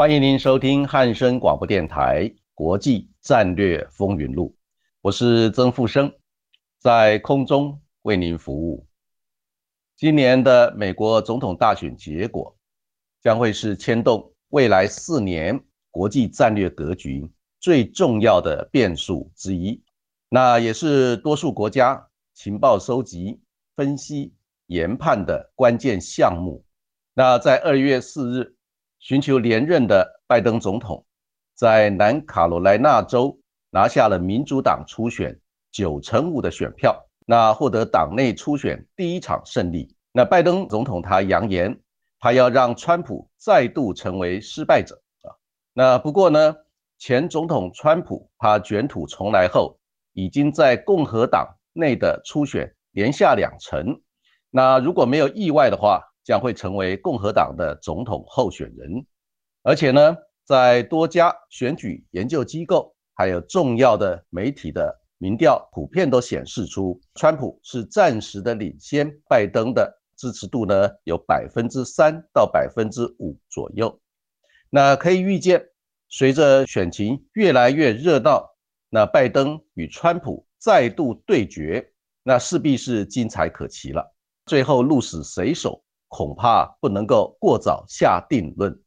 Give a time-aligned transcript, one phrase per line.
[0.00, 4.48] 欢迎您收听汉声广播电台《国际战略风云录》，
[5.02, 6.10] 我是曾富生，
[6.78, 8.86] 在空中为您服务。
[9.98, 12.56] 今年的美国总统大选结果，
[13.20, 19.82] 将会是牵动未来四年国际战略格局最重要的变数之一，
[20.30, 23.38] 那也是多数国家情报收集、
[23.76, 24.32] 分析、
[24.68, 26.64] 研判的关键项目。
[27.12, 28.56] 那在二月四日。
[29.00, 31.04] 寻求连任的拜登总统，
[31.54, 35.40] 在南卡罗来纳州拿下了民主党初选
[35.72, 39.96] 九成五的选票，那获得党内初选第一场胜利。
[40.12, 41.80] 那拜登总统他扬言，
[42.18, 45.32] 他要让川普再度成为失败者啊。
[45.72, 46.54] 那不过呢，
[46.98, 49.78] 前总统川普他卷土重来后，
[50.12, 54.02] 已经在共和党内的初选连下两城。
[54.50, 59.04] 那如果没有意外的话，将会成为共和党的总统候选人，
[59.62, 74.00] 而且呢，在多家选举研究机构还有重要的媒体的民调，普遍都显示出，川普是暂时的领先拜登的支持度呢，有百分之三到百分之五左右。
[74.70, 75.66] 那可以预见，
[76.08, 78.48] 随着选情越来越热闹，
[78.88, 81.92] 那拜登与川普再度对决，
[82.22, 84.14] 那势必是精彩可期了。
[84.46, 85.82] 最后鹿死谁手？
[86.10, 88.78] 恐怕不能够过早下定论。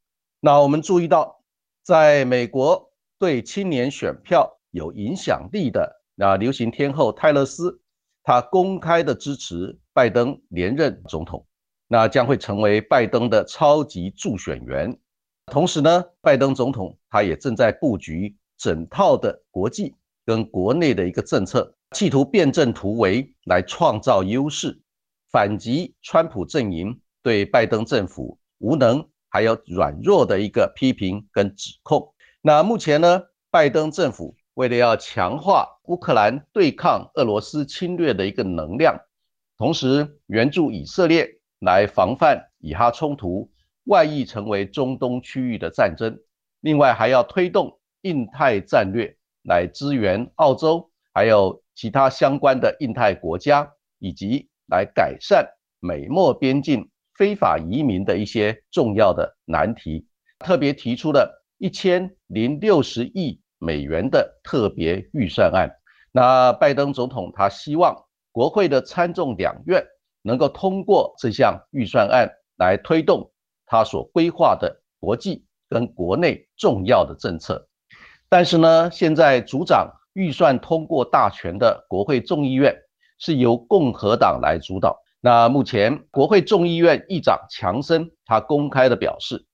[0.41, 1.41] 那我们注意到，
[1.81, 7.81] 在美国对青年选票有影响力的那流行天后泰勒斯，
[8.23, 11.47] 她公开的支持拜登连任总统，
[11.87, 14.99] 那将会成为拜登的超级助选员。
[15.45, 19.95] 同时呢，拜登总统他也正在布局整套的国际
[20.25, 24.81] 跟国内的一个政策，企图变阵突围来创造优势，
[25.31, 26.99] 反击川普阵营。
[27.23, 32.13] 对拜登政府无能还有软弱的一个批评跟指控。
[32.41, 38.99] 那目前呢，拜登政府为了要强化乌克兰对抗俄罗斯侵略的一个能量，
[39.57, 41.27] 同时援助以色列
[41.59, 43.49] 来防范以哈冲突
[43.85, 46.19] 外溢成为中东区域的战争，
[46.59, 55.47] 另外还要推动印太战略来支援澳洲还有其他相关的印太国家，以及来改善
[55.79, 56.89] 美墨边境。
[57.15, 60.07] 非法移民的一些重要的难题，
[60.39, 65.71] 特别提出了一千零六十亿美元的特别预算案。
[66.11, 67.95] 那拜登总统他希望
[68.31, 69.83] 国会的参众两院
[70.21, 73.31] 能够通过这项预算案来推动
[73.65, 77.67] 他所规划的国际跟国内重要的政策。
[78.29, 82.75] 但是呢，现在主掌预算通过大权的国会众议院
[83.19, 85.02] 是由共和党来主导。
[85.25, 89.45] 那目前国会众议院议长强森他公开的表示，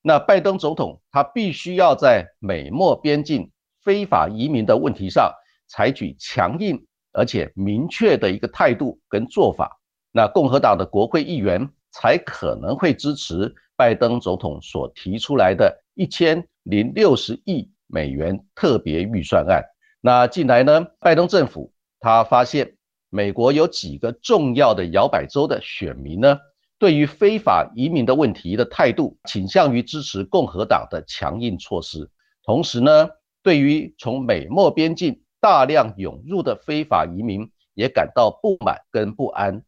[0.00, 3.50] 那拜登总统他必须要在美墨边境
[3.84, 5.30] 非法移民的问题上
[5.68, 9.78] 采取强硬而且明确的一个态度跟做法，
[10.12, 19.62] 那共和党的国会议员才可能会支持拜登总统所提出来的一千零六十亿美元特别预算案。
[20.00, 22.77] 那近来呢，拜登政府他发现。
[23.10, 26.38] 美国有几个重要的摇摆州的选民呢？
[26.78, 32.08] 对于非法移民的问题的态度，倾向于支持共和党的强硬措施。
[32.44, 33.08] 同时呢，
[33.42, 39.62] 对于从美墨边境大量涌入的非法移民，也感到不满跟不安。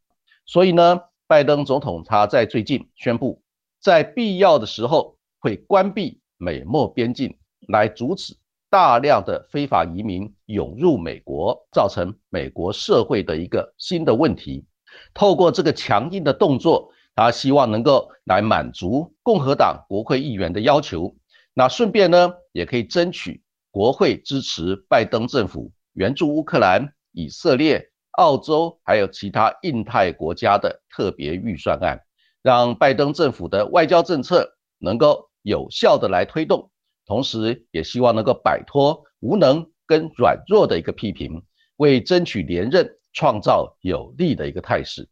[0.46, 3.43] 所以呢，拜登总统他在最近宣布，
[3.81, 7.36] 在必要的时候会关闭美墨边境，
[7.69, 8.36] 来阻止。
[8.70, 14.64] 大量的非法移民涌入美国，造成美国社会的一个新的问题。
[15.12, 21.17] 透过这个强硬的动作，他希望能够来满足共和党国会议员的要求。
[21.52, 32.00] 那顺便呢，也可以争取国会支持拜登政府援助乌克兰、以色列、澳洲还有其他印太国家的特别预算案，
[32.40, 36.69] 让拜登政府的外交政策能够有效的来推动，
[37.10, 41.42] 同时也希望能够摆脱无能跟软弱的一个批评，
[41.74, 45.08] 为争取连任创造有利的一个态势。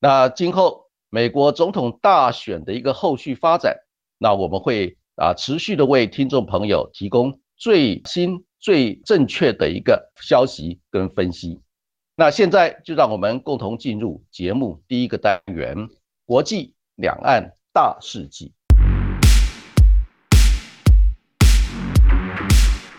[0.00, 3.76] 那今后美国总统大选的一个后续发展，
[4.16, 11.60] 那我们会啊持续的为听众朋友提供最新最正确的一个消息跟分析。
[12.16, 15.76] 那现在就让我们共同进入节目第一个单元：
[16.24, 18.54] 国际两岸大事记。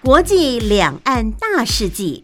[0.05, 2.21] 国际两岸大事记。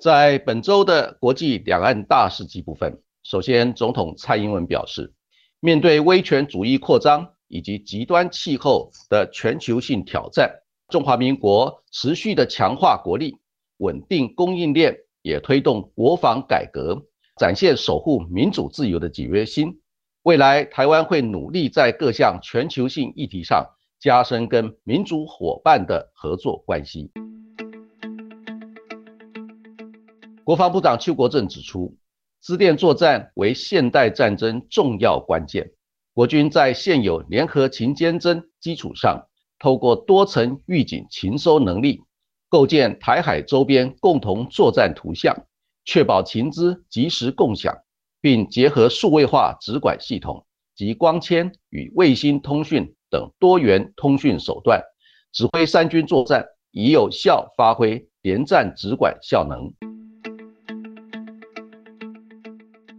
[0.00, 5.12] 在本周的国际两岸大事记部分，首先，总统蔡英文表示，
[5.58, 7.32] 面对威权主义扩张。
[7.48, 10.50] 以及极端气候的全球性挑战，
[10.88, 13.38] 中华民国持续的强化国力，
[13.78, 17.05] 稳定供应链，也推动国防改革，
[17.36, 19.78] 展现守护民主自由的节约心。
[20.22, 23.64] 未来，台湾会努力在各项全球性议题上
[24.00, 27.10] 加深跟民主伙伴的合作关系。
[30.44, 31.94] 国防部长邱国正指出，
[32.40, 35.70] 资电作战为现代战争重要关键。
[36.14, 39.28] 国军在现有联合勤监侦基础上，
[39.58, 42.02] 透过多层预警勤收能力，
[42.48, 45.36] 构建台海周边共同作战图像，
[45.86, 47.74] 确保情资及时共享，
[48.20, 50.44] 并结合数位化直管系统
[50.74, 54.82] 及光纤与卫星通讯等多元通讯手段，
[55.32, 59.72] 指挥三军作战，以有效发挥联战直管效能。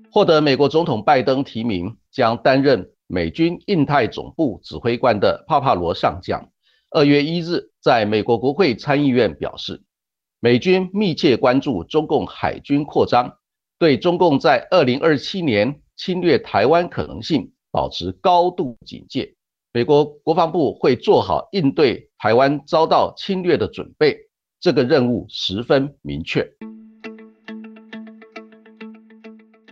[0.10, 2.90] 获得美国总统拜登提名，将担任。
[3.10, 6.50] 美军印太总部指挥官的帕帕罗上将，
[6.92, 9.82] 二月一日在美国国会参议院表示，
[10.40, 13.38] 美军密切关注中共海军扩张，
[13.80, 19.34] 对中共在二零二七年侵略台湾可能性保持高度警戒。
[19.74, 24.16] 美国国防部会做好应对台湾遭到侵略的准备，
[24.60, 26.48] 这个任务十分明确。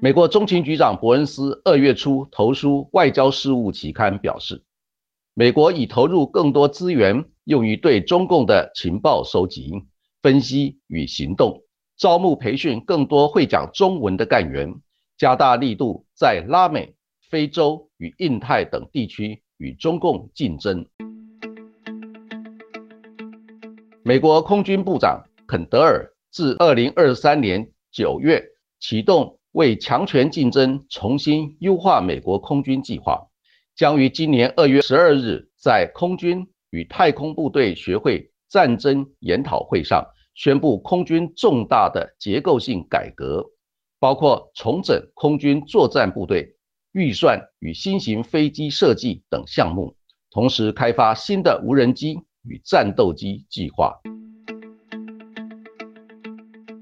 [0.02, 4.64] 美国中情局长伯恩斯二月初投书《外交事务》期刊，表示，
[5.36, 9.72] 美国已投入更多资源用于对中共的情报收集、
[10.26, 11.62] 分析与行动，
[11.96, 14.74] 招募培训更多会讲中文的干员，
[15.20, 16.96] 加大力度在拉美、
[17.30, 20.84] 非洲与印太等地区与中共竞争。
[24.04, 28.44] 美国空军部长肯德尔自二零二三年九月
[28.80, 29.38] 启动。
[29.52, 33.28] 为强权竞争重新优化美国空军计划，
[33.76, 40.06] 将于今年二月十二日在空军与太空部队学会战争研讨会上
[40.36, 43.46] 宣布空军重大的结构性改革，
[44.00, 46.58] 包括重整空军作战部队
[46.92, 49.96] 预算与新型飞机设计等项目，
[50.30, 53.98] 同时开发新的无人机与战斗机计划。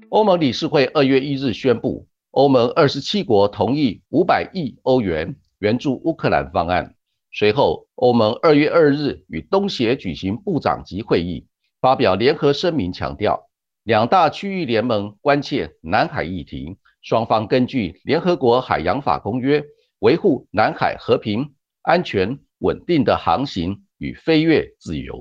[0.08, 2.08] 欧盟理事会二月一日宣布。
[2.32, 6.96] 欧盟二十七国同意五百亿欧元援助乌克兰方案。
[7.32, 11.46] 随后，欧盟二月二日与东协举行部长级会议，
[11.84, 13.50] 发表联合声明，强调
[13.82, 19.62] 两大区域联盟关切南海议题，双方根据联合国海洋法公约，
[19.98, 25.20] 维护南海和平、安全、稳定的航行与飞越自由。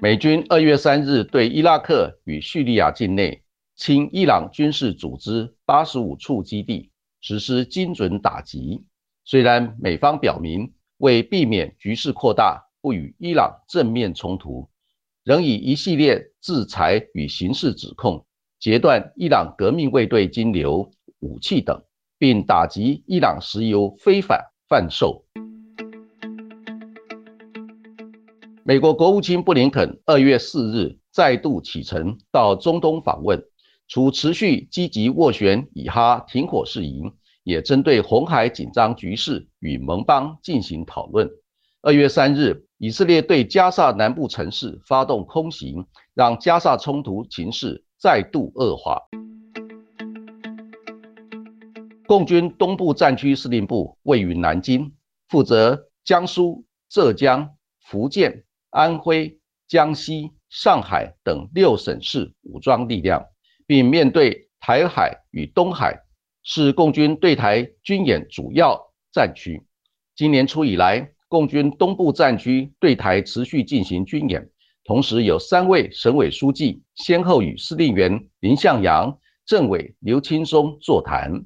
[0.00, 3.42] 美军二月三日对伊拉克与叙利亚境内。
[3.76, 6.90] 亲伊朗军事组织八十五处基地
[7.20, 8.86] 实施精准打击。
[9.26, 14.68] 虽然美方表明为避免局势扩大，不与伊朗正面冲突，
[15.22, 18.26] 仍以一系列制裁与刑事指控
[18.58, 21.80] 截断伊朗革命卫队金流、武器等，
[22.18, 25.24] 并打击伊朗石油非法贩售。
[28.64, 33.42] 美国国务卿布林肯二月四日再度启程到中东访问。
[33.88, 37.02] 除持续积极斡旋以哈停火事宜，
[37.44, 41.30] 也针对红海紧张局势与盟邦进行讨论。
[41.82, 45.76] 二月三日，以色列对加沙南部城市发动空袭，
[46.14, 49.00] 让加沙冲突情势再度恶化。
[52.08, 54.92] 共军东部战区司令部位于南京，
[55.28, 57.48] 负责江苏、浙江、
[57.84, 63.24] 福建、安徽、江西、上海等六省市武装力量。
[63.64, 66.02] 并面对台海与东海，
[66.42, 68.76] 是共军对台军演主要
[69.12, 69.62] 战区。
[70.16, 74.50] 今年初以来，共军东部战区对台持续进行军演，
[74.84, 81.42] 同时有三位省委书记先后与司令员林向阳、政委刘青松座谈。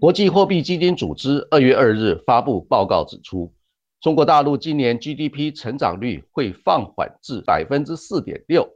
[0.00, 3.54] 国际货币基金组织二月二日发布报告指出，
[4.00, 8.68] 中国大陆今年 GDP 成长率会放缓至百分之四点六，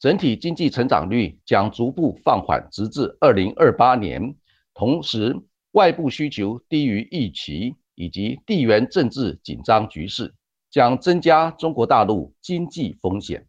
[0.00, 4.34] 整体经济成长率将逐步放缓，直至二零二八年。
[4.72, 5.36] 同时，
[5.76, 10.32] 外部需求低于预期，以及地缘政治紧张局势
[10.70, 13.46] 将增加中国大陆经济风险。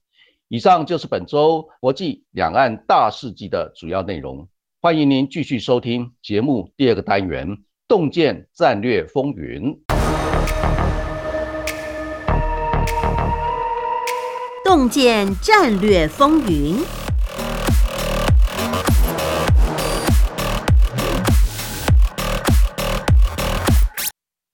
[0.50, 4.46] 以上就是本周国际两岸大事记的主要内容。
[4.82, 7.48] 欢迎您继续收听节目第二个单元
[7.88, 9.74] 《洞见战略风云》。
[14.66, 16.97] 洞见战略风云。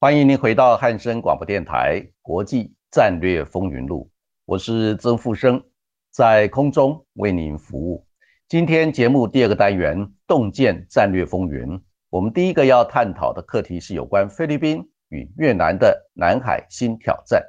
[0.04, 4.12] 欢迎您回到汉声广播电台《国际战略风云录》，
[4.44, 5.64] 我是曾富生，
[6.12, 8.06] 在空中为您服务。
[8.50, 11.68] 今天节目第二个单元《洞见战略风云》，
[12.10, 17.42] 我们第一个要探讨的课题是有关菲律宾与越南的南海新挑战。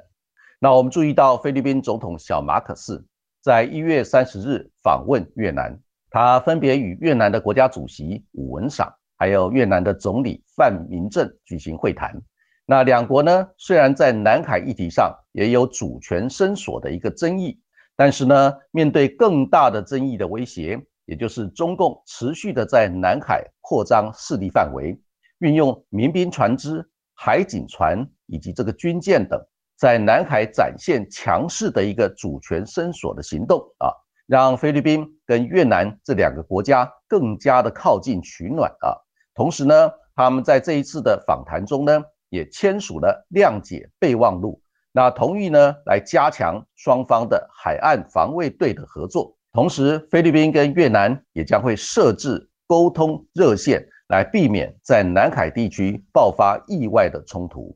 [0.57, 3.05] 那我们注意到，菲律宾总统小马可斯
[3.41, 5.77] 在一月三十日访问越南，
[6.09, 12.17] 他分别与越南的国家主席武文赏，还有越南的总理范明正举行会谈。
[12.65, 17.59] 那两国呢，虽然在南海议题上也有主权伸索的一个争议，
[17.95, 20.79] 但是呢，面对更大的争议的威胁。
[21.07, 24.99] 也就是中共持续的在南海扩张势力范围，
[25.37, 29.39] 运用民兵船只、海警船以及这个军舰等，
[29.77, 33.93] 在南海展现强势的一个主权伸索的行动啊，
[34.25, 38.97] 让菲律宾跟越南这两个国家更加的靠近取暖啊。
[39.35, 42.03] 同时呢，他们在这一次的访谈中呢，
[42.35, 44.61] 也签署了谅解备忘录，
[44.91, 49.35] 那同意呢来加强双方的海岸防卫队的合作。
[49.53, 57.75] 同时，菲律宾跟越南也将会设置沟通热线，来避免在南海地区爆发意外的冲突。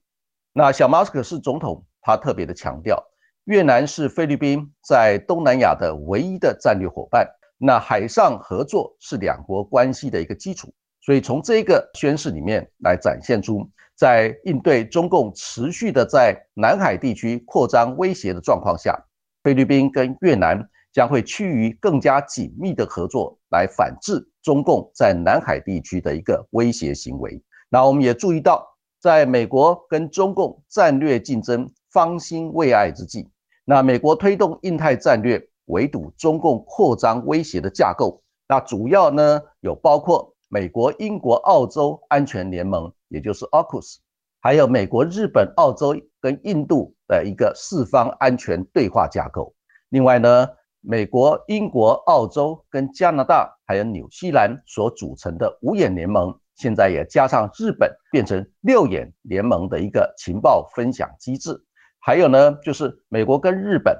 [0.51, 3.01] 那小马可是总统，他特别的强调，
[3.45, 7.25] 越南是菲律宾在东南亚的唯一的战略伙伴。
[7.57, 10.73] 那海上合作是两国关系的一个基础。
[11.01, 13.65] 所以从这个宣誓里面来展现出，
[13.99, 18.97] 在应对中共持续的在南海地区扩张威胁的状况下，
[19.43, 20.65] 菲律宾跟越南。
[20.91, 27.39] 将会趋于更加紧密的合作，来反制中共在南海地区的一个威胁行为。
[27.69, 28.67] 那我们也注意到，
[28.99, 33.29] 在美国跟中共战略竞争方兴未艾之际，
[33.65, 38.23] 那美国推动印太战略，围堵中共扩张威胁的架构。
[38.47, 43.99] 那主要呢有包括美国、英国、澳洲安全联盟，也就是 AUKUS，
[44.41, 49.55] 还有美国、日本、澳洲跟印度的一个四方安全对话架构。
[49.87, 50.49] 另外呢。
[50.81, 61.61] 美国、英国、澳洲跟加拿大还有纽西兰所组成的五眼联盟，现在也加上日本，变成六眼联盟的一个情报分享机制。
[61.99, 63.93] 还有呢，就是美国跟日本、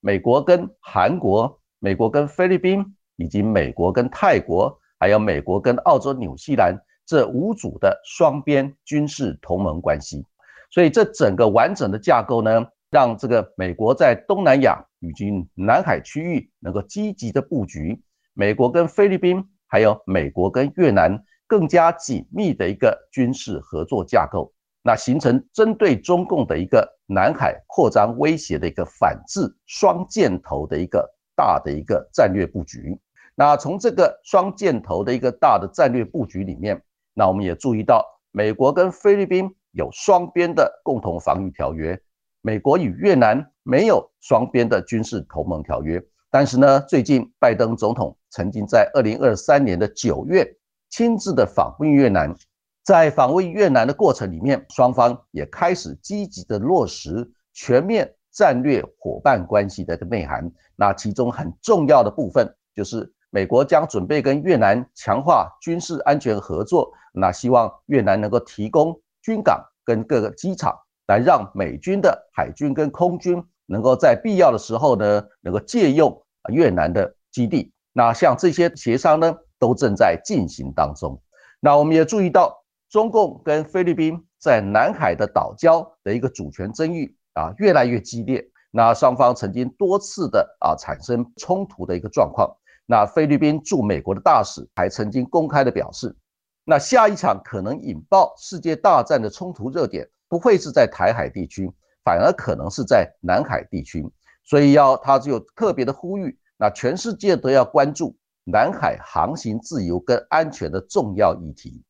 [0.00, 10.24] 美国跟韩国、美国跟菲律宾，以及美国跟泰国，还有美国跟澳洲、纽西兰这五组的双边军事同盟关系。
[10.70, 12.64] 所以这整个完整的架构呢？
[12.88, 18.00] 让这个美国在东南亚以及南海区域能够积极的布局，
[18.32, 24.52] 美国跟菲律宾，还有美国跟越南更加紧密的一个军事合作架构，
[24.84, 32.96] 那形成针对中共的一个南海扩张威胁的一个反制双箭头的一个大的一个战略布局。
[33.34, 36.82] 那从这个双箭头的一个大的战略布局里面，
[37.14, 41.98] 那我们也注意到，美国跟菲律宾有双边的共同防御条约。
[42.44, 50.44] 美国与越南没有双边的军事同盟条约，但是呢，最近拜登总统曾经在二零二三年的九月
[50.90, 52.34] 亲自的访问越南，
[52.82, 60.50] 在访问越南的过程里面，双方也开始积极的落实全面战略伙伴关系的一个内涵。
[60.74, 70.78] 那其中很重要的部分就是美国将准备跟越南强化军事安全合作，那希望越南能够提供军港跟各个机场。
[71.08, 77.72] 来让美军的海军跟空军能够在必要的时候呢，能够借用越南的基地。
[77.92, 81.20] 那像这些协商呢，都正在进行当中。
[81.58, 88.46] 那我们也注意到，中共跟菲律宾在南海的岛礁的一个主权争议啊，越来越激烈。
[88.70, 92.56] 那双方曾经多次的啊产生冲突的一个状况。
[92.92, 96.14] 那菲律宾驻美国的大使还曾经公开的表示，
[96.62, 100.06] 那下一场可能引爆世界大战的冲突热点。
[100.28, 101.72] 不会是在台海地区，
[102.04, 104.06] 反而可能是在南海地区，
[104.44, 111.82] 所以要他就特别的呼吁，那全世界都要关注南海航行自由跟安全的重要议题。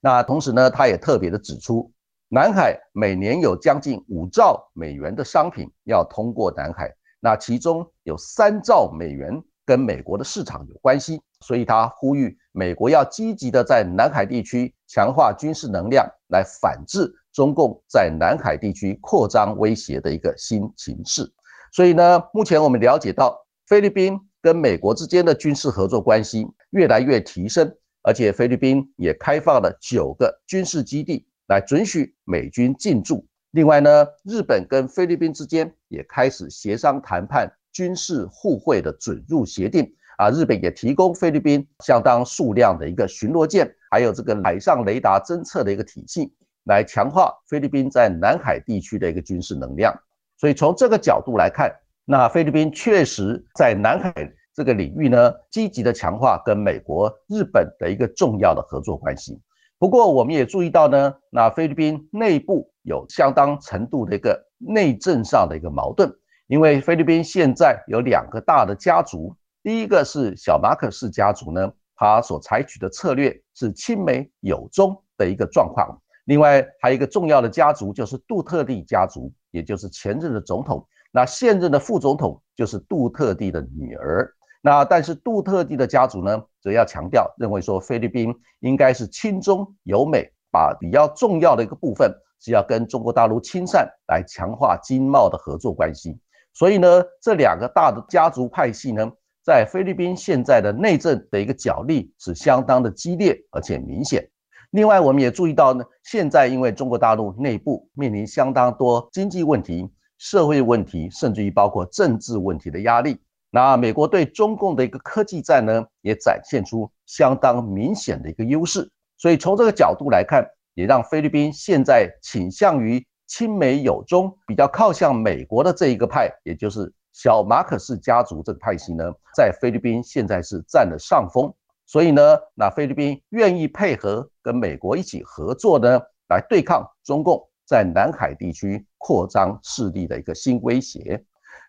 [0.00, 1.92] 那同时呢，他也特别的指出，
[2.28, 21.30] 南海每年有将近五兆美元的商品要通过南海，那其中有三兆美元跟美国的市场有关系，所以他呼吁美国要积极的在南海地区强化军事能量，来反制中共在南海地区扩张威胁的一个新形势。
[21.72, 27.74] 所以呢，目前我们了解到，菲律宾跟美国之间的军事合作关系越来越提升。
[28.06, 33.26] 而且菲律宾也开放了九个军事基地来准许美军进驻。
[33.52, 39.86] 另外呢，日本跟菲律宾之间也开始协商谈判军事互惠的准入协定。
[40.16, 46.32] 啊，日本也提供菲律宾相当数量的一个巡逻舰，还有这个海上雷达侦测的一个体系，
[46.64, 49.94] 来强化菲律宾在南海地区的一个军事能量。
[50.38, 51.70] 所以从这个角度来看，
[52.06, 54.14] 那菲律宾确实在南海。
[54.56, 59.36] 这个领域呢，积极的强化跟美国、日本的一个重要的合作关系。
[59.80, 66.08] 不过，我们也注意到呢，那菲律宾内部有相当程度的一个内政上的一个矛盾。
[66.46, 75.98] 因为菲律宾现在有两个大的家族，第一个是小马可氏家族呢，他所采取的策略是亲美友中的一个状况。
[76.26, 84.30] 另外，还有一个重要的家族就是杜特地家族，也就是前任的总统，那现任的副总统就是杜特地的女儿。
[84.62, 92.10] 那但是杜特地的家族呢，则要强调认为说菲律宾应该是亲中友美，把比较重要的一个部分
[92.40, 96.18] 是要跟中国大陆亲善，来强化经贸的合作关系。
[96.54, 99.10] 所以呢，这两个大的家族派系呢，
[99.44, 104.26] 在菲律宾现在的内政的一个角力是相当的激烈而且明显。
[104.70, 113.20] 另外，我们也注意到呢，现在因为中国大陆内部面临相当多经济问题、社会问题，甚至于包括政治问题的压力。
[113.50, 118.90] 那美国对中共的一个科技战呢，也展现出相当明显的一个优势。
[119.16, 131.52] 所以从这个角度来看，也让菲律宾现在倾向于亲美友中，比较靠向美国的这一个派，也就是小马可氏家族这个派系呢，在菲律宾现在是占了上风。
[131.86, 141.24] 所以呢，那菲律宾愿意配合跟美国一起合作呢，来对抗中共在南海地区扩张势力的一个新威胁。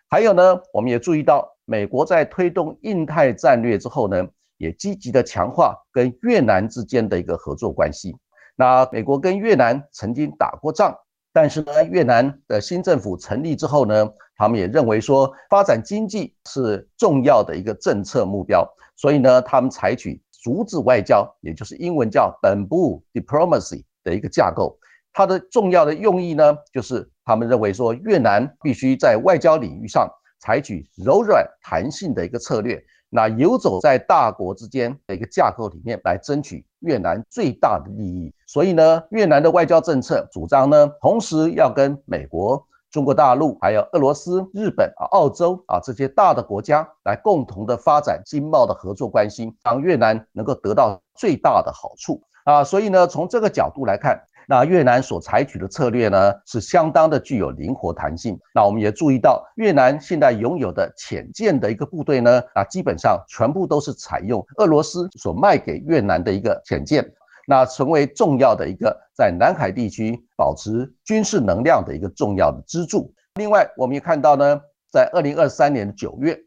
[0.08, 1.52] 还有呢，我们也注意到。
[1.68, 4.24] 美国在推动印太战略之后呢，
[4.56, 8.16] 也积极的强化跟越南之间的一个合作关系。
[8.54, 10.96] 那美国跟越南曾经打过仗，
[11.36, 24.78] 但是呢，越南的新政府成立之后呢，他们也认为说发展经济是重要的一个政策目标，所以呢，他们采取竹子外交，也就是英文叫 bamboo diplomacy 的一个架构。
[25.12, 30.10] 它的重要的用意呢，就是他们认为说越南必须在外交领域上。
[30.38, 38.32] 采取柔软弹性的一个策略，那游走在大国之间的一个架构里面来争取越南最大的利益。
[38.46, 52.64] 所以呢，越南的外交政策主张呢，同时要跟美国、中国大陆、还有俄罗斯、日本啊、澳洲啊这些大的国家来共同的发展经贸的合作关系，让越南能够得到最大的好处啊。
[52.64, 54.20] 所以呢，从这个角度来看。
[54.48, 58.38] 那越南所采取的策略呢，是相当的具有灵活弹性。
[58.54, 67.04] 那我们也注意到，越南现在拥有的潜舰的一个部队呢，啊，基本上全部都是采用俄罗斯所卖给越南的一个潜舰，
[67.46, 73.12] 那成为重要的一个在南海地区保持军事能量的一个重要的支柱。
[73.34, 74.60] 另外，我们也看到呢，
[74.92, 76.38] 在二零二三年的九月。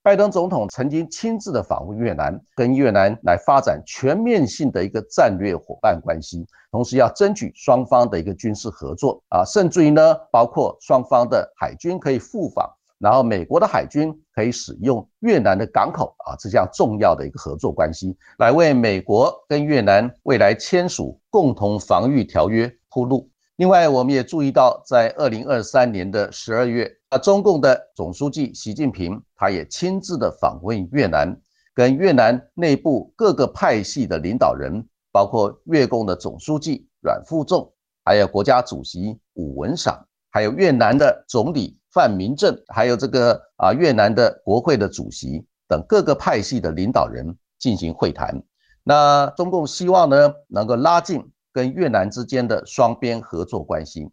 [0.00, 23.28] 拜登总统曾经亲自的访问越南，跟越南来发展全面性的一个战略伙伴关系，同时要争取双方的一个军事合作啊，甚至于呢，包括双方的海军可以赴访，然后美国的海军可以使用越南的港口啊，这样重要的一个合作关系，来为美国跟越南未来签署共同防御条约铺路。
[23.58, 31.36] 另外，我们也注意到，在二零二三年的十二月，啊，中共的总书记习近平，他也亲自的访问越南，
[31.74, 37.68] 跟越南内部各个派系的领导人，包括越共的总书记阮富仲，
[38.04, 48.40] 还有国家主席武文赏，还有越南的总理范明正，还有这个啊越南的国会的主席等各个派系的领导人进行会谈。
[48.84, 51.28] 那中共希望呢，能够拉近。
[51.58, 54.08] 跟越南之间的双边合作关系，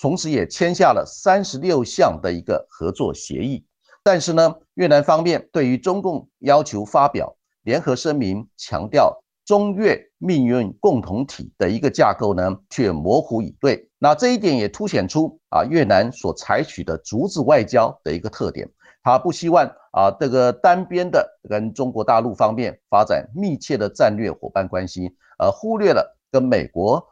[0.00, 3.64] 同时也签下了三十六项的一个合作协议。
[4.02, 13.88] 但是呢，越南方面对于中共要求发表联合声明，强调中越命运共同体的一个架构呢，却模糊以对。
[14.00, 18.68] 那这一点也凸显出啊，越南所采取的竹子外交的一个特点，
[19.04, 27.04] 他不希望啊这个单边的跟中国大陆方面发展密切的战略伙伴关系，而忽略了跟美国、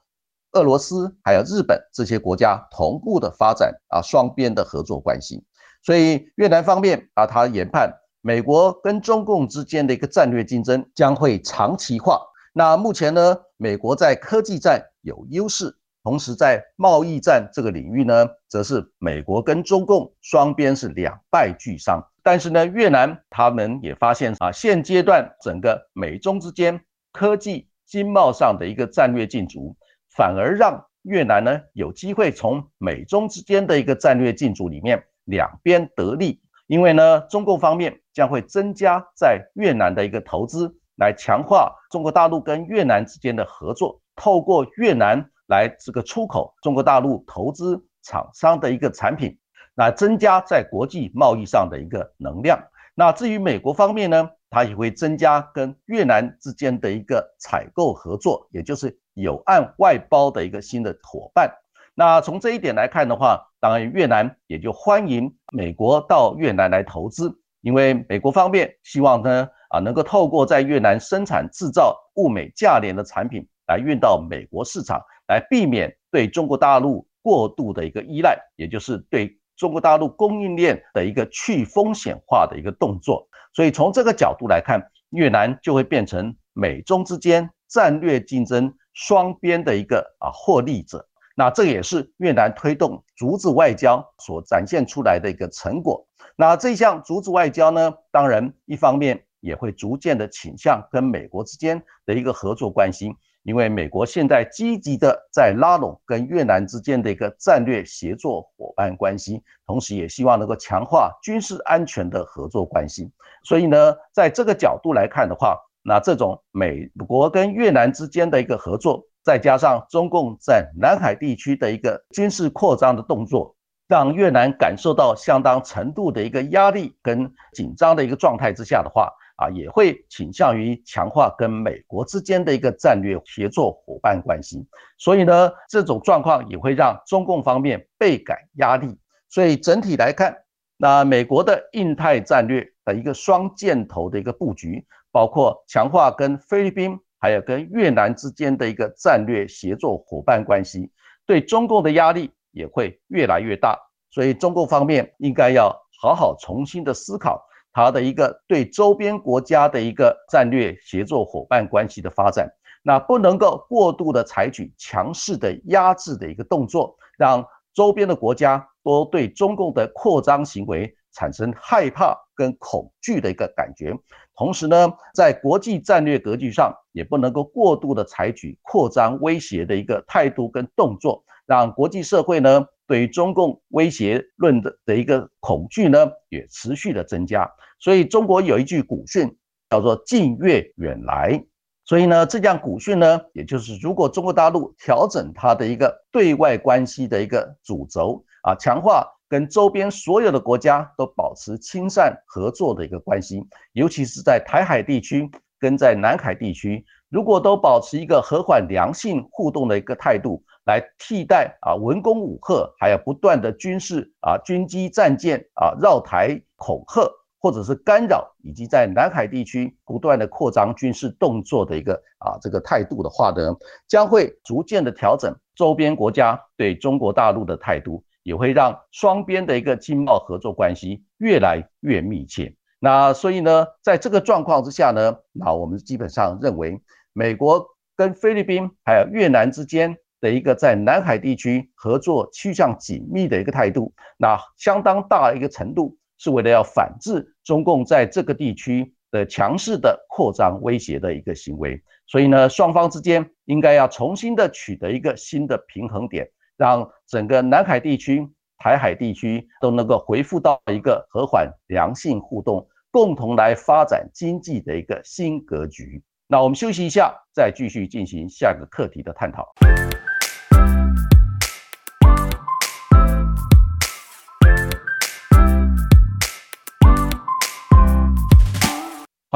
[0.53, 5.45] 俄罗斯还有日本这些国家同步的发展啊双边的合作关系。
[5.83, 12.21] 所以越南方面啊，他研判美国跟中共之间的一个战略竞争将会长期化。
[12.53, 15.77] 那目前呢，美国在科技战有优势。
[16.03, 22.01] 同时，在贸易战这个领域呢，则是美国跟中共双边是两败俱伤。
[22.23, 26.81] 但是呢，越南他们也发现啊，现阶段整个美中之间
[27.13, 29.77] 科技经贸上的一个战略竞逐，
[30.15, 36.43] 反而让越南呢有机会从美中之间的一个战略竞逐里面两边得利。
[36.67, 45.31] 因为呢，中共方面将会增加在越南的一个投资，来强化中国大陆跟越南之间的合作，透过越南。
[45.49, 49.39] 来这个出口中国大陆投资厂商的一个产品，
[49.77, 52.59] 那增加在国际贸易上的一个能量。
[52.97, 61.51] 那至于美国方面呢，它也会增加跟越南之间的一个采购合作，也就是有岸外包的一个新的伙伴。
[61.95, 75.01] 那从这一点来看的话，当然越南也就欢迎美国到越南来投资，因为美国方面希望呢啊能够透过在越南生产制造物美价廉的产品来运到美国市场。
[75.29, 83.27] 来避免对中国大陆过度的一个依赖，也就是对中国大陆供应链的一个去风险化的一个动作。
[83.53, 91.09] 所以从这个角度来看，越南就会变成美中之间战略竞争双边的一个啊获利者。
[91.35, 96.07] 那这也是越南推动竹子外交所展现出来的一个成果。
[96.35, 103.15] 那这项竹子外交呢，当然一方面也会逐渐的倾向跟美国之间的一个合作关系。
[103.47, 113.09] 因为美国现在积极的在拉拢跟越南之间的一个战略协作伙伴关系，同时也希望能够强化军事安全的合作关系。
[113.45, 123.55] 所以呢，在这个角度来看的话，那这种美国跟越南之间的一个合作，再加上中共在南海地区的一个军事扩张的动作，
[123.87, 129.09] 让越南感受到相当程度的一个压力跟紧张的一个状态之下的话。
[129.37, 134.67] 啊，也会倾向于强化跟美国之间的一个战略协作伙伴关系，
[134.99, 138.99] 所以呢，这种状况也会让中共方面倍感压力。
[139.29, 140.35] 所以整体来看，
[140.77, 150.91] 那美国的印太战略的一个双箭头的一个布局，包括强化跟菲律宾还有跟越南之间的一个战略协作伙伴关系，
[151.27, 153.79] 对中共的压力也会越来越大。
[154.11, 155.71] 所以中共方面应该要
[156.01, 157.46] 好好重新的思考。
[157.77, 162.51] 它的一个对周边国家的一个战略协作伙伴关系的发展，
[162.83, 173.95] 那不能够过度的采取强势的压制的一个动作，让周边的国家都对中共的扩张行为产生害怕跟恐惧的一个感觉。
[174.35, 182.65] 同时呢，在国际战略格局上，也不能够过度的采取扩张威胁的一个态度跟动作，让国际社会呢。
[182.87, 187.51] 对于中共威胁论的的一个恐惧呢，也持续的增加。
[187.79, 189.37] 所以中国有一句古训，
[189.69, 191.45] 叫做“近月远来”。
[191.85, 203.41] 所以呢，这样古训呢，也就是如果中国大陆调整它的一个对外关系的一个主轴啊，强化跟周边所有的国家都保持亲善合作的一个关系，
[203.73, 210.43] 尤其是在台海地区跟在南海地区，如果都保持一个和缓良性互动的一个态度。
[210.67, 223.55] 来替代啊文攻武赫，还有不断的军事啊军机战舰啊绕台恐吓，或者是干扰，以及在南海地区不断的扩张军事动作的一个啊这个态度的话呢，
[223.87, 232.53] 将会逐渐的调整周边国家对中国大陆的态度，也会让双边的一个经贸合作关系越来越密切。
[232.81, 236.81] 那所以呢，在这个状况之下呢，那我们基本上认为，
[237.13, 237.65] 美国
[237.97, 239.97] 跟菲律宾还有越南之间。
[240.27, 251.81] 的一个在南海地区合作趋向紧密的一个态度，那相当大一个程度是为了要反制中共在这个地区的强势的扩张威胁的一个行为。
[252.09, 266.03] 所以呢，双方之间应该要重新的取得一个新的平衡点，让整个南海地区、台海地区都能够恢复到一个和缓良性互动，共同来发展经济的一个新格局。
[266.27, 269.47] 那我们休息一下，再继续进行下个课题的探讨。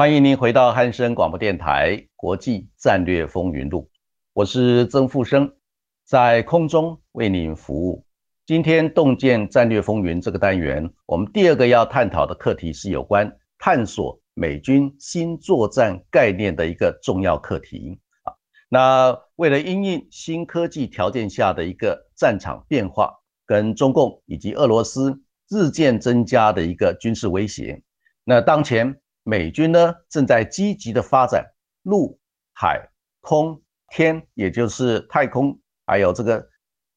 [0.01, 3.87] 欢迎您回到汉声广播电台《国际战略风云录，
[4.33, 5.53] 我是曾富生，
[6.03, 8.03] 在空中为您服务。
[8.47, 18.33] 今天洞见战略风云这个单元，我们第二个要探讨的课题是有关探索美军新作战概念的一个重要课题啊。
[18.69, 23.13] 那为了因应新科技条件下的一个战场变化，
[23.45, 27.83] 跟中共以及俄罗斯日渐增加的一个军事威胁，
[28.23, 28.99] 那当前。
[29.23, 31.45] 美军呢正在积极的发展
[31.83, 32.19] 陆
[32.53, 32.87] 海
[33.21, 36.47] 空天，也就是太空，还有这个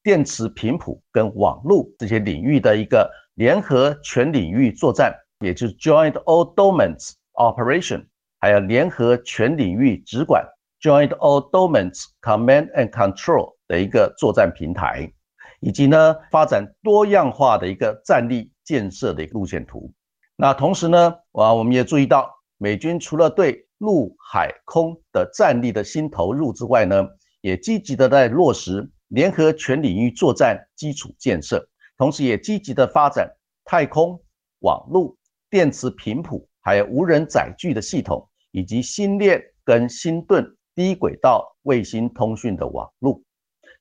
[0.01, 8.05] 电磁频谱跟网络这些领域的一个联合全领域作战，也就是 Joint All Domains Operation，
[8.39, 10.45] 还有联合全领域直管
[10.81, 15.11] Joint All Domains Command and Control 的一个作战平台，
[15.59, 19.91] 以及呢发展多样化的一个战力建设的一个路线图。
[20.37, 27.07] 那同时呢，啊，我们也注意到，美军除了对陆海空的战力的新投入之外呢，
[27.39, 31.65] 也积极的在落实联合全领域作战基础建设，
[31.97, 34.21] 同时也积极的发展太空、
[34.59, 35.15] 网络、
[35.49, 40.45] 电磁频谱，还有无人载具的系统，以及星链跟星盾
[40.75, 43.21] 低轨道卫星通讯的网络。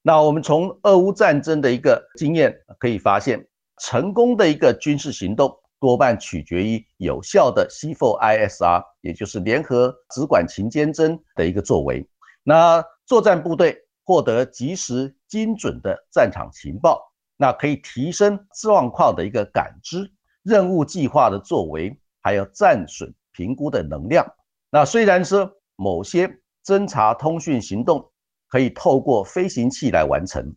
[0.02, 3.44] 那我们从俄乌战争的一个经验可以发现，
[3.82, 5.52] 成功的一个军事行动。
[5.84, 12.08] 多半取决于有效的 C4ISR，也就是联合直管情监侦的一个作为。
[12.42, 17.02] 那作战部队获得及时精准的战场情报，
[17.36, 20.10] 那可以提升状况的一个感知、
[20.42, 24.26] 任务计划的作为，还有战损评估的能量。
[24.70, 26.26] 那虽然说某些
[26.64, 28.10] 侦察通讯行动
[28.48, 30.50] 可以透过飞行器来完成，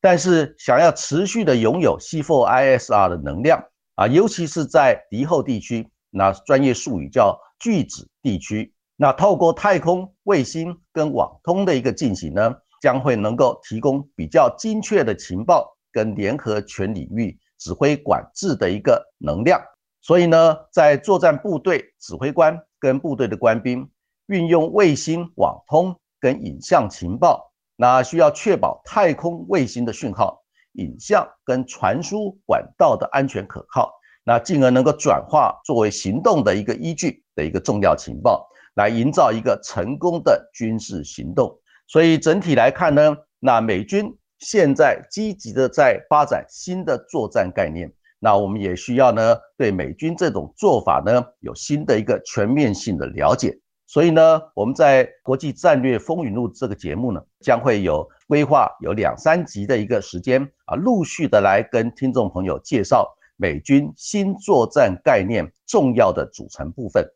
[0.00, 3.64] 但是想要持续的拥有 C4ISR 的能量。
[3.94, 8.74] 啊，尤其是在敌后地区，那专业术语叫拒止地区。
[8.96, 19.60] 那透过太空卫星跟网通的一个进行呢，将会能够提供比较精确的情报跟联合全领域指挥管制的一个能量。
[20.00, 23.88] 所以呢，在作战部队指挥官跟部队的官兵
[24.26, 30.41] 运用卫星网通跟影像情报，那需要确保太空卫星的讯号。
[30.74, 33.92] 影像跟传输管道的安全可靠，
[34.24, 41.58] 那进而能够转化作为行动的一个依据的一个重要情报，来营造一个成功的军事行动。
[41.86, 53.58] 所以整体来看呢，那美军现在积极的在发展新的作战概念，那我们也需要呢对美军这种做法呢有新的一个全面性的了解。
[53.92, 67.06] 所以呢，我们在国际战略风云录这个节目呢，将会有规划有两三集的一个时间啊，陆续的来跟听众朋友介绍美军新作战概念重要的组成部分。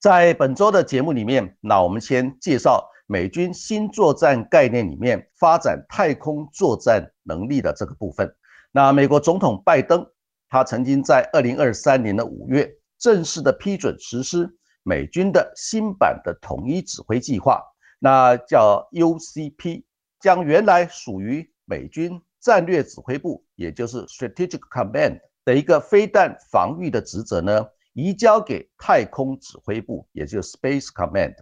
[0.00, 8.34] 在本周的节目里面，那我们先介绍美军新作战概念里面发展太空作战能力的这个部分。
[8.72, 10.06] 那美国总统拜登
[10.48, 14.56] 他曾经在二零二三年的五月正式的批准实施。
[14.88, 17.60] 美军的新版的统一指挥计划，
[17.98, 19.82] 那叫 UCP，
[20.20, 31.34] 将原来属于美军战略指挥部，也就是 Strategic Command 的一个飞弹防御的职责呢，移交给太空指挥部，也就是 Space Command。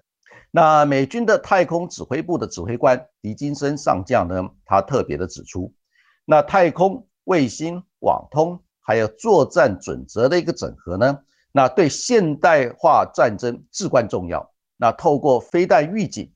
[0.51, 5.75] 那美军的太空指挥部的指挥官狄金森上将呢，他特别的指出，
[6.25, 11.19] 那太空卫星网通还有作战准则的一个整合呢。
[11.57, 14.53] 那对现代化战争至关重要。
[14.77, 16.29] 那透过飞弹预警、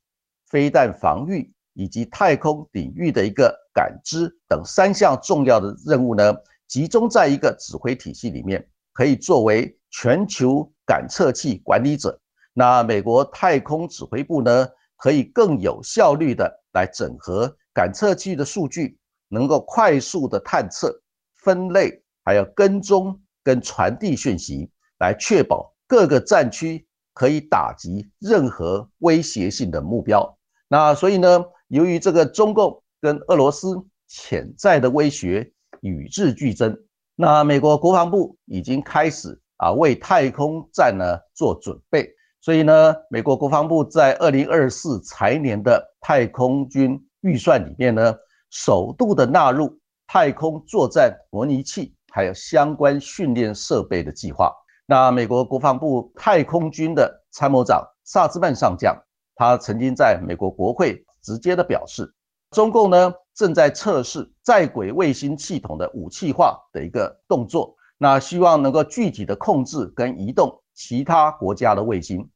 [0.47, 6.33] 飞弹防御以及太空领域的一个感知等三项重要的任务呢，
[6.69, 12.17] 集中在一个指挥体系里面，可以作为全球感测器管理者。
[12.53, 20.97] 那美国太空指挥部呢，可以更有效率的来整合感测器的数据，能够快速的探测、
[21.43, 24.71] 分类，还有跟踪跟传递讯息。
[24.99, 30.37] 来确保各个战区可以打击任何威胁性的目标。
[30.67, 33.75] 那所以呢，由于这个中共跟俄罗斯
[34.07, 36.77] 潜在的威胁与日俱增，
[37.15, 42.09] 那美国国防部已经开始啊为太空战呢做准备。
[42.41, 48.15] 所以呢，美国国防部在二零二四财年的太空军预算里面呢，
[48.49, 54.53] 首度的纳入太空作战模拟器还有相关训练设备的计划。
[54.89, 58.99] 那美国国防部太空军的参谋长萨兹曼上将，
[59.35, 62.11] 他曾经在美国国会直接的表示，
[62.49, 72.27] 中共呢正在测试在轨卫星系统的武器化的一个动作，那希望能够具体的控制跟移动其他国家的卫星。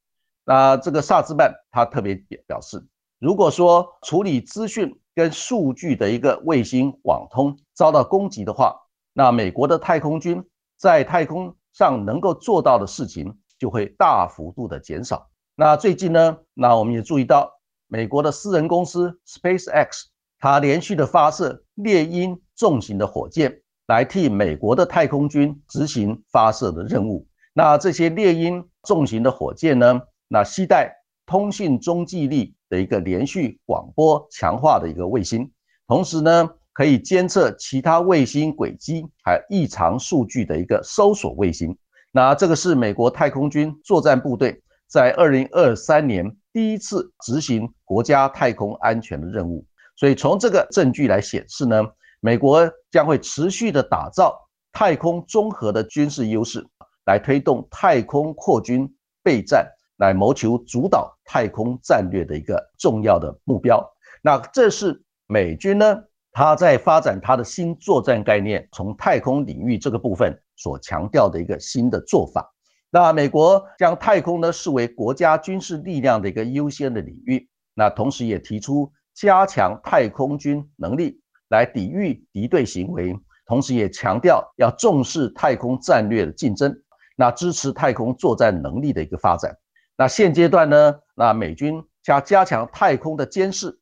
[0.46, 2.14] 那这个萨兹曼他特别
[2.46, 2.86] 表示，
[3.18, 8.76] 如果说处理资讯跟数据的一个卫星网通遭到攻击的话，
[9.12, 15.28] 那美国的太空军在太空上能够做到的事情就会大幅度的减少。
[15.56, 17.52] 那最近呢，那我们也注意到，
[17.88, 20.04] 美国的私人公司 SpaceX，
[20.40, 27.28] 它连续的发射猎鹰重型的火箭来替美国的太空军执行发射的任务。
[27.54, 30.92] 那这些猎鹰重型的火箭呢，那携带
[31.26, 35.52] 通信中继力的一个连续广播强化的一个卫星，
[35.88, 41.78] 同时呢，可以监测其他卫星轨迹还有异常数据的一个搜索卫星。
[42.12, 49.66] 那这个是美国太空军作战部队在二零二三年第一次执行国家太空安全的任务。
[49.96, 51.84] 所以从这个证据来显示呢，
[52.20, 54.38] 美国将会持续的打造
[54.72, 56.68] 太空综合的军事优势。
[57.06, 58.90] 来推动太空扩军
[59.22, 63.86] 备战，来谋求主导太空战略的一个重要的目标。
[64.22, 66.02] 那这是美军呢，
[66.34, 72.52] 他在发展他的新作战概念，从太空领域这个部分所强调的一个新的做法。
[72.90, 77.48] 那美国将太空呢视为国家军事力量的一个优先的领域。
[77.76, 81.20] 那同时也提出加强太空军能力
[81.50, 83.16] 来抵御敌对行为，
[83.46, 86.76] 同时也强调要重视太空战略的竞争。
[87.16, 89.56] 那支持太空作战能力的一个发展。
[89.96, 90.96] 那现阶段呢？
[91.16, 93.80] 那美军将加强太空的监视、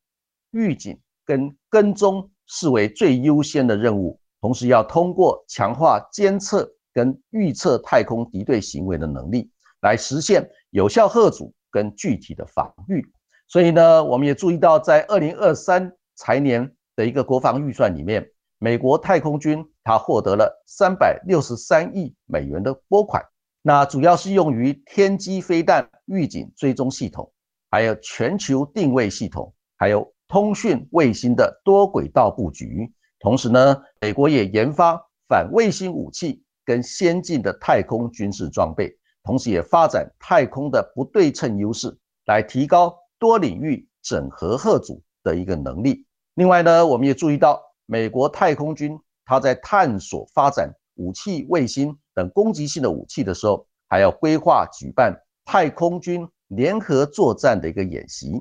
[0.51, 9.49] 预警跟跟踪视为最优先的任务，同时要通过强化监测跟预测太空敌对行为的能力，
[9.81, 13.01] 来实现有效贺阻跟具体的防御。
[13.47, 18.29] 所以呢，我们也注意到，在二零二三财年的一个国防预算里面。
[18.63, 23.25] 美国太空军它获得了三百六十三亿美元的拨款，
[23.63, 27.31] 那主要是用于天基飞弹预警追踪系统，
[27.71, 32.89] 还有全球定位系统，还有通讯卫星的多轨道布局。
[33.19, 38.89] 同时呢，美国也研发反卫星武器跟先进的太空军事装备，
[39.23, 41.93] 同时也发展太空的不对称优势，
[42.27, 46.07] 来提高多领域整合合组的一个能力。
[46.35, 47.61] 另外呢，我们也注意到。
[47.87, 55.13] 美国太空军，它在探索发展武器、卫星等攻击性的武器的时候，还要规划举办
[55.43, 58.31] 太空军联合作战的一个演习。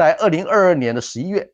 [0.00, 1.46] 在二零二二年的十一月，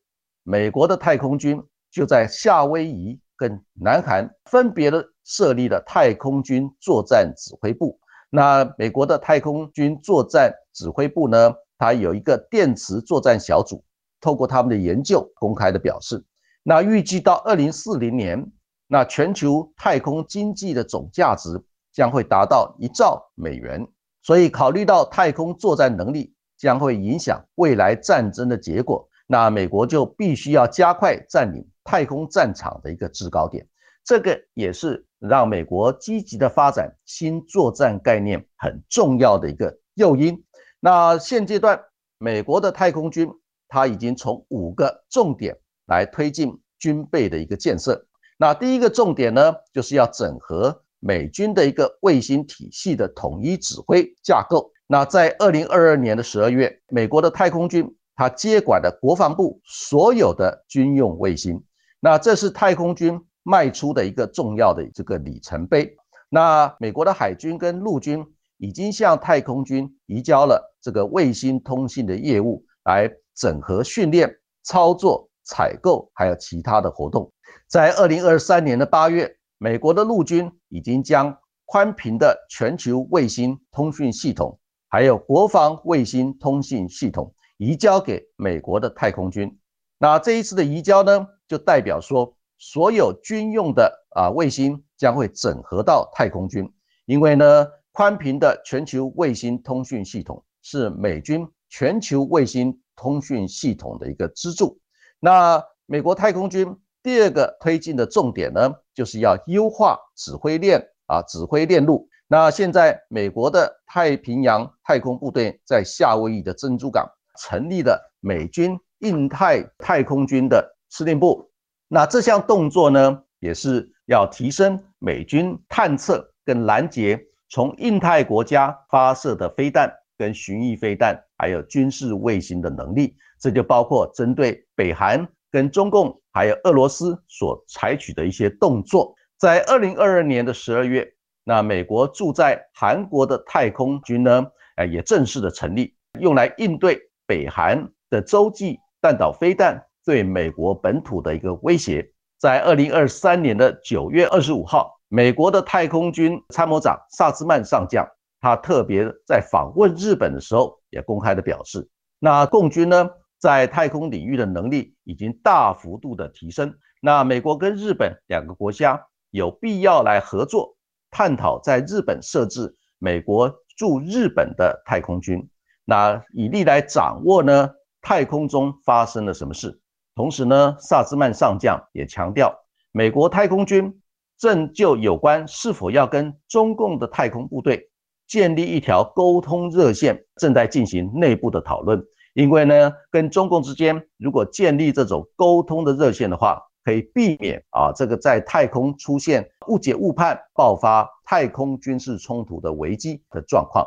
[0.44, 7.98] 美国的太空军就在夏威夷跟南韩分别的设立了太空军作战指挥部。
[8.30, 13.82] 那美国的太空军作战指挥部呢，它有一个电磁作战小组，
[14.20, 16.24] 透过他们的研究，公开的表示。
[16.62, 18.52] 那预计到二零四零年，
[18.86, 21.60] 那全球太空经济的总价值
[21.92, 23.84] 将会达到一兆美元。
[24.22, 33.66] 所以，考虑到太空作战能力将会影响未来战争的结果，那美国就必须要加快占领太空战场的一个制高点。
[34.04, 40.44] 这个也是让美国积极的发展新作战概念很重要的一个诱因。
[40.80, 41.80] 那现阶段，
[42.18, 43.28] 美国的太空军
[43.68, 45.56] 它已经从五个重点。
[45.88, 48.04] 来推进军备的一个建设。
[48.36, 54.68] 那第一个重点呢，就是要整合美军的一个卫星体系的统一指挥架构。
[54.86, 61.62] 那在二零二二年的十二月，美国的太空军它接管了国防部所有的军用卫星。
[62.00, 65.96] 那这是太空军迈出的一个重要的这个里程碑。
[66.28, 68.24] 那美国的海军跟陆军
[68.58, 75.28] 已经向太空军移交了这个卫星通信的业务，来整合训练、操作。
[75.48, 77.32] 采购还有其他的活动，
[77.68, 89.58] 在二零二三年的八月，美国的陆军已经将宽频的全球卫星通讯系统，还有国防卫星通信系统移交给美国的太空军。
[89.98, 96.70] 那这一次的移交呢，就代表说，所有军用的啊卫星将会整合到太空军，
[97.06, 104.78] 因为呢，宽频的全球卫星通讯系统是美军全球卫星通讯系统的一个支柱。
[105.18, 112.08] 那美国太空军第二个推进的重点呢，就是要优化指挥链啊，指挥链路。
[112.28, 117.08] 那现在美国的太平洋太空部队在夏威夷的珍珠港
[117.38, 121.50] 成立了美军印太太空军的司令部。
[121.86, 133.14] 那这项动作呢，也是要提升美军探测跟拦截从印太国家发射的飞弹、跟巡弋飞弹，还有军事卫星的能力。
[133.38, 139.14] 这就包括针对北韩、跟中共还有俄罗斯所采取的一些动作。
[139.38, 141.06] 在二零二二年的十二月，
[141.48, 144.44] 那美国驻在韩国的太空军呢，
[144.74, 145.94] 哎，也正式的成立。
[146.18, 152.04] 用来应对北韩的洲际弹道飞弹对美国本土的一个威胁。
[152.36, 158.04] 在二零二三年的九月二十五号，美国的太空军参谋长萨兹曼上将，
[158.40, 161.88] 他特别在访问日本的时候，也公开的表示，
[162.18, 166.74] 那共军呢，在太空领域的能力已经大幅度的提升。
[167.00, 170.75] 那美国跟日本两个国家有必要来合作，
[171.16, 175.48] 探讨在日本设置美国驻日本的太空军，
[175.86, 177.70] 那以利来掌握呢
[178.02, 179.80] 太空中发生了什么事。
[180.14, 182.54] 同时呢，萨兹曼上将也强调，
[182.92, 183.98] 美国太空军
[184.36, 187.90] 正就有关是否要跟中共的太空部队
[188.26, 192.04] 建立一条沟通热线，正在进行内部的讨论。
[192.34, 203.84] 因为呢，跟中共之间如果建立这种沟通的热线的话，可以避免啊这个在太空出现误解误判、爆发太空军事冲突的危机的状况。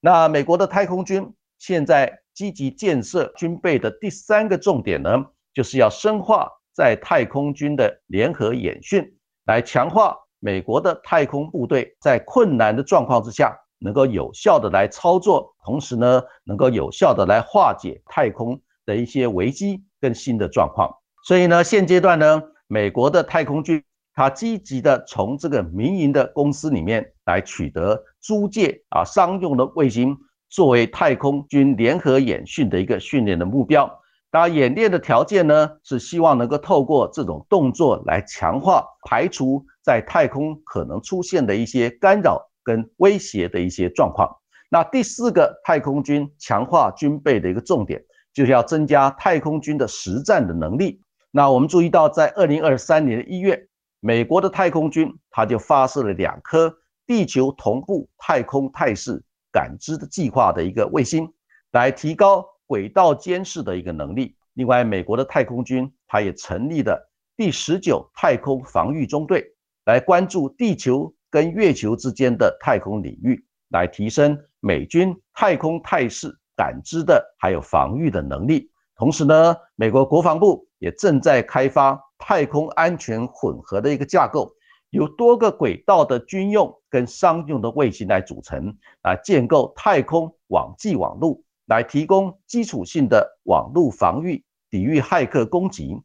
[0.00, 5.24] 那美国的太空军现在积极建设军备的第三个重点呢？
[5.54, 9.08] 就是要深化在太空军的联合演训，
[9.46, 20.92] 来强化美国的太空部队在困难的状况之下能够有效的来操作，同时呢，能够有效的来化解太空的一些危机跟新的状况。
[21.30, 23.80] 所以呢，现阶段呢，美国的太空军
[24.16, 30.18] 它积极的从这个民营的公司里面来取得租借啊商用的卫星，
[30.48, 33.88] 作为太空军联合演训的一个训练的目标。
[34.32, 44.28] 那演练的条件呢，是希望能够透过这种动作来强化、排除在太空可能出现的一些干扰跟威胁的一些状况。
[44.68, 48.02] 那第四个太空军强化军备的一个重点，
[48.34, 51.00] 就是要增加太空军的实战的能力。
[51.30, 53.68] 那我们注意到，在二零二三年的一月，
[54.00, 56.74] 美国的太空军它就发射了两颗
[57.06, 59.22] 地球同步太空态势
[59.52, 61.32] 感知的计划的一个卫星，
[61.72, 62.46] 来提高。
[62.70, 64.36] 轨道监视的一个能力。
[64.52, 69.44] 另外，美国的太空军它也成立了第十九太空防御中队，
[69.86, 78.70] 来关注地球跟月球之间的太空领域，来提升美军太空态势感知的还有防御的能力。
[78.94, 84.52] 同时呢，美国国防部也正在开发太空安全混合的一个架构，
[84.90, 91.40] 由多个轨道的军用跟商用的卫星来组成，来建构太空网际网络。
[91.66, 95.96] 来提供基础性的网络防御，抵御骇客攻击。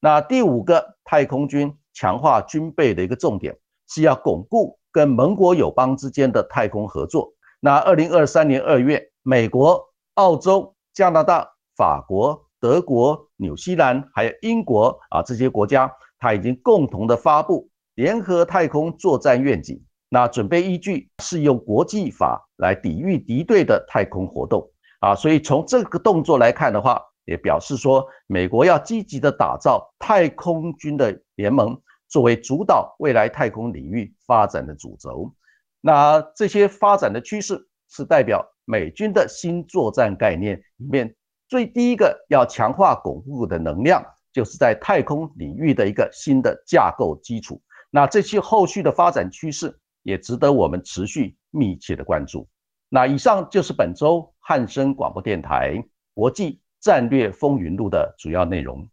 [0.00, 3.54] 那第五个太空军强化军备的一个重点，
[3.86, 7.34] 是要巩固跟盟国友邦之间的太空合作。
[7.60, 24.70] 那二零二三年二月，美国、澳洲、加拿大、法国、德国、纽西兰还有英国啊这些国家，它已经共同的发布联合太空作战愿景，那准备依据是用国际法来抵御敌对的太空活动。
[25.00, 35.34] 啊，所以从这个动作来看的话，也表示说，美国要积极的打造太空军的联盟，作为主导未来太空领域发展的主轴。
[35.80, 41.14] 那这些发展的趋势是代表美军的新作战概念里面
[41.50, 44.00] 最第一个要强化巩固的能量，
[44.32, 47.60] 就是在太空领域的一个新的架构基础。
[47.90, 52.48] 那这些后续的发展趋势也值得我们持续密切的关注。
[52.88, 55.82] 那以上就是本周汉声广播电台
[56.14, 58.88] 国际战略风云录的主要内容。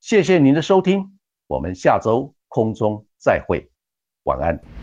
[0.00, 3.68] 谢谢您的收听，我们下周空中再会，
[4.22, 4.75] 晚安。